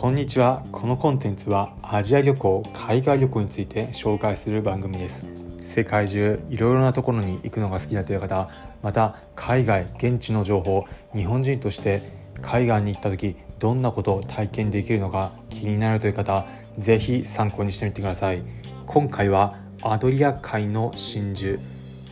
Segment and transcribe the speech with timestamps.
[0.00, 0.62] こんにちは。
[0.70, 5.26] このコンテンツはアジア旅行海外旅行について紹介する番組です。
[5.58, 8.48] 世界中いろいろなところに行くのが好きだという方
[8.80, 10.84] また海外現地の情報
[11.16, 12.12] 日本人として
[12.42, 18.42] 海外に行った時どんなことを体験できるのか気になるという方ぜひ参考にしてみてください。
[18.86, 21.58] 今回はアドリア海の真珠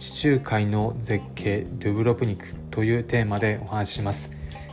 [0.01, 4.33] 地中海の絶景ドゥブロプニクというテーマでお話しします。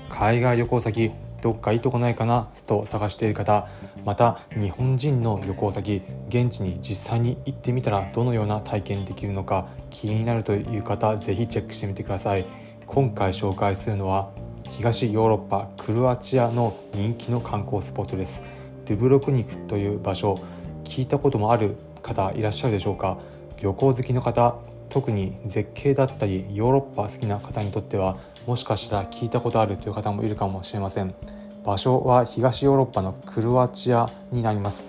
[0.09, 1.11] 海外旅行先
[1.43, 3.67] どっかいいとこないかなと探している方
[4.05, 12.45] また日本人の旅行先現地に実際に行ってみたらどのような体験できるのか気になるという方ぜひチェックしてみてください。
[12.85, 14.31] 今回紹介するのは
[14.69, 18.41] 東ヨーロッパクロアチアの人気の観光スポットです。
[18.85, 20.39] ドゥブロクニクという場所。
[20.85, 23.17] 聞いたこともある方いらっしゃるでしょうか？
[23.61, 24.55] 旅行好きの方
[24.89, 31.13] 特に絶景だったりヨーロッパ好きな方にとってはもしかしたら聞いたことあるという方もいるかもしれません。
[31.63, 34.85] 場所は東ヨーロッパのクロアチアになります。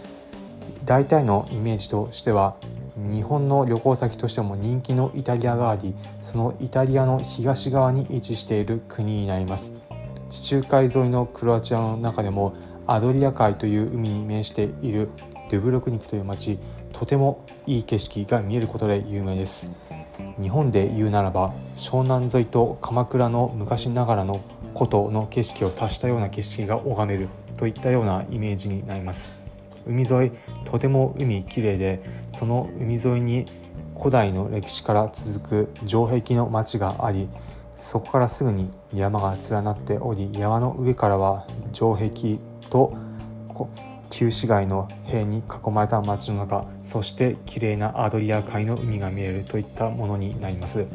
[0.84, 2.56] 大体のイメージとしては
[2.96, 9.72] 日本の旅行先としても人気のイタリアがありそのイタリアの東側に位置している国になります。
[10.30, 12.54] 地中海沿いのクロアチアの中でも
[12.86, 15.08] アドリア海という海に面している
[15.50, 16.58] ドゥブロクニクという町
[16.92, 19.68] とてもいい景色が見えることで有名です。
[20.40, 24.40] 日本で言うならば湘南沿いと鎌倉の昔ながらの
[24.74, 29.30] 古都の景色を足したような景色が拝めるといったようなイメージになります。
[29.86, 30.32] 海沿い
[30.64, 33.46] とても海きれいでその海沿いに
[33.96, 37.28] 古代の歴史から続く城壁の町があり
[37.76, 42.38] そこからすぐに山が連なっており山の上からは城壁
[42.70, 42.94] と
[44.10, 50.86] 旧市街の塀に囲まれた街の中そして綺麗なアドリア海の海が見えるといったものになります。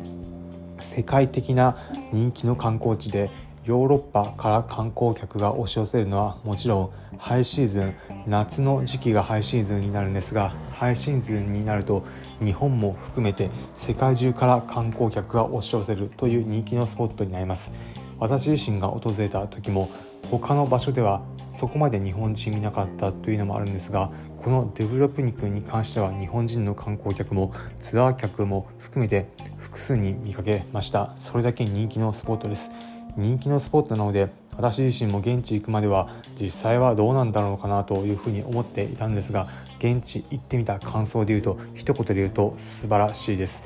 [0.79, 1.77] 世界的な
[2.11, 3.29] 人気の観光地で
[3.65, 12.03] ヨーロッパから観光客が押し寄せるのはもちろんハイシーズン夏の時期がハイシーズンになるんですがハイシーズンになると
[12.41, 17.71] 日本も含めて世界中から観光客が押し寄せるという人気のスポットになります。
[18.19, 19.89] 私自身が訪れた時も
[20.29, 21.21] 他の場所では
[21.51, 31.13] そこまで日本人見なかったというのもあるんですがこのドゥブロヴニクに関しては日本人の観光客もツアー客も含めて複数に見かけました。
[31.17, 32.71] それだけ人気のスポットです。
[33.17, 36.09] 人気のスポットなので私自身も現地行くまでは
[36.39, 39.47] 実際はどうなんだろうかなというふうに思っていたんですが
[39.79, 43.63] 現地行ってみた感想で言うと一言で言うと素晴らしいです。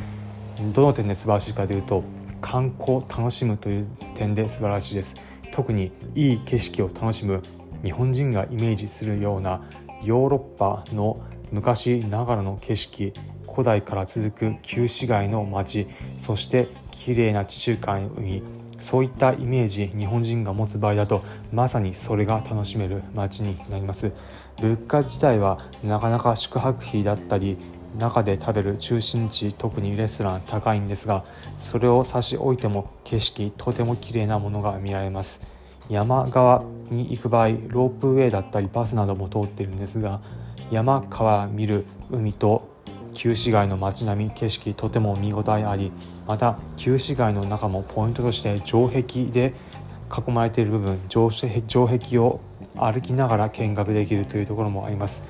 [0.74, 2.04] どの点で素晴らしいかというと
[2.44, 5.16] 観光楽しむという点で素晴らしいです。
[5.54, 7.42] 特にいい景色を楽しむ
[7.84, 9.64] 日本人がイメージするような
[10.04, 11.22] ヨーロッパの
[11.52, 13.14] 昔ながらの景色
[13.50, 15.88] 古代から続く旧市街の街
[16.18, 18.44] そして綺麗な地中海の海
[18.80, 21.24] そういったイメージ日本人が持つ場合だと
[21.54, 24.12] まさにそれが楽しめる街になります。
[24.62, 27.58] 物価自体はなかなか宿泊費だったり
[27.98, 31.26] 中で食べる中心地特にレストラン高いんですが
[31.58, 35.42] それを差し置いても景色とても綺麗なものが見られます。
[35.90, 40.22] 山側に行く場合ロープウェイだったりバスなども通っているんですが
[40.72, 42.70] 山から見る海と
[43.14, 45.92] 旧市街の街並み景色とても見応えあり
[46.28, 49.54] また旧市街の中もポイントとして城壁で
[50.10, 52.40] 囲まれている部分城壁を
[52.76, 55.24] 歩きながら見学できるというところもあります。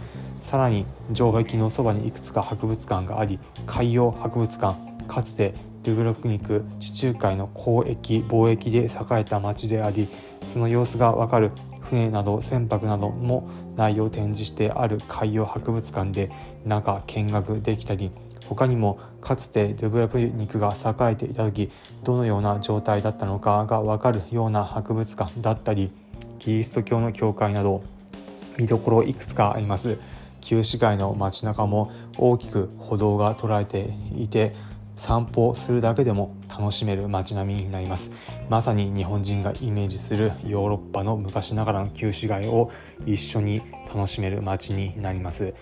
[0.43, 4.77] さらに城壁のそばにいくつか博物館があり海洋博物館
[5.07, 10.09] かつてドゥブロクニク地中海の交易貿易で栄えた町であり
[10.45, 11.51] その様子がわかる
[11.83, 16.29] 船など船舶なども内容を展示してある海洋博物館で
[16.65, 18.11] 中見学できたり
[18.49, 21.71] 他にもかつてドゥブロクニクが栄えていた時
[22.03, 25.89] どのような状態だったのかがわかるような博物館だったり
[26.39, 27.81] キリスト教の教会など
[28.57, 29.97] 見どころいくつかあります。
[30.43, 34.53] 旧市街の街中も大きく歩道が捉えていて
[34.95, 38.11] 散歩するだけでも楽しめる街並みになります。
[38.49, 42.71] まさに日本人がイメージするヨーロッパの昔ながらの旧市街を
[43.05, 45.53] 一緒に楽しめる街になります。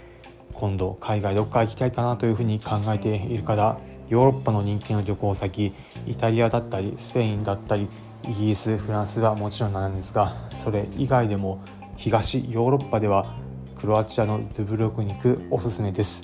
[0.53, 3.77] 今度海外どっか行きたいかなというふうに考えている方
[4.09, 5.73] ヨーロッパの人気の旅行先
[6.05, 7.87] イタリアだったりスペインだったり
[8.29, 11.63] イギリスフランスはもちろんなんですがそれ以外でも
[11.95, 13.35] 東ヨーロッパでは
[13.81, 16.21] クロアチアのドゥブロクニクおすすめです。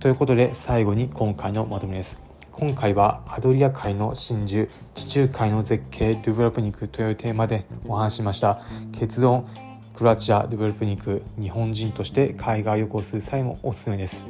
[0.00, 2.20] ということで最後に今回のまとめです。
[2.52, 8.60] 今回はアドリア海の真珠地中海の絶景ドゥブロプニクというテーマでお話しました。
[8.92, 9.48] 結論
[9.96, 14.26] クロアチアドゥブロプニク日本人として海外旅行する際もおすすめです。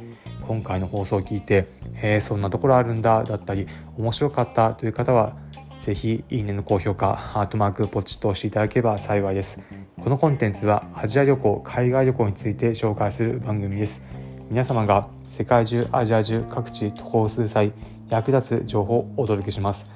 [0.47, 3.67] 今回の放送を聞いてへえそんなところあるんだだったり
[3.97, 5.35] 面白かったという方は
[5.79, 9.59] ぜひいいねの高評価ハートマークポチッと押していただければ幸いです。
[10.05, 14.03] このコンテンツはアジア旅行海外旅行について紹介する番組です。
[14.51, 17.73] 皆様が世界中アジア中各地渡航する際
[18.07, 19.89] 役立つ情報をお届けします。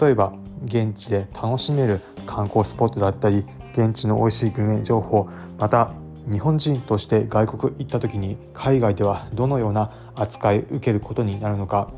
[0.00, 0.34] 例えば
[0.64, 5.28] 現地で楽しめる観光スポットだったり現地の美味しいグルメ情報
[5.60, 5.92] また
[6.28, 11.92] 日本人として外国行った時に海外ではどのような扱い受けることになるのか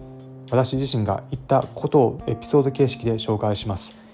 [0.50, 4.05] 私自身が言ったことをエピソード形式で紹介します。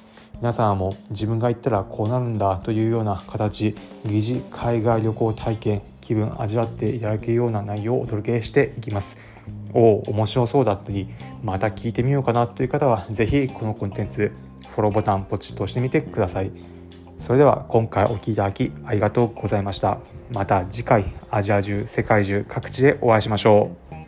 [0.43, 9.17] 皆さんも自分が言ったらこうなるんだというような形疑似海外旅行体験気分味わっていただけるような内容をお届けしていきます。
[9.73, 11.09] おお面白そうだったり
[11.45, 14.33] また聞いてみようかなという方は是非このコンテンツ
[14.71, 16.51] フォローボタンポチッと押してみてください。
[17.21, 20.01] それでは今回お聴きいただきありがとうございました。
[20.33, 24.02] また次回アジア中世界中各地でお会いしましょう。